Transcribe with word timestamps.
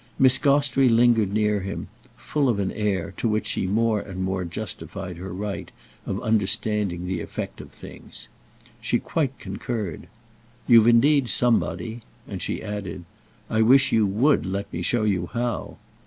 Miss 0.17 0.39
Gostrey 0.39 0.89
lingered 0.89 1.31
near 1.31 1.59
him, 1.61 1.87
full 2.17 2.49
of 2.49 2.57
an 2.59 2.71
air, 2.71 3.13
to 3.17 3.29
which 3.29 3.45
she 3.45 3.67
more 3.67 3.99
and 4.01 4.23
more 4.23 4.43
justified 4.43 5.17
her 5.17 5.31
right, 5.31 5.69
of 6.07 6.19
understanding 6.23 7.05
the 7.05 7.21
effect 7.21 7.61
of 7.61 7.69
things. 7.69 8.27
She 8.81 8.97
quite 8.97 9.37
concurred. 9.37 10.07
"You've 10.65 10.87
indeed 10.87 11.29
somebody." 11.29 12.01
And 12.27 12.41
she 12.41 12.63
added: 12.63 13.03
"I 13.47 13.61
wish 13.61 13.91
you 13.91 14.07
would 14.07 14.43
let 14.43 14.73
me 14.73 14.81
show 14.81 15.03
you 15.03 15.29
how!" 15.33 15.77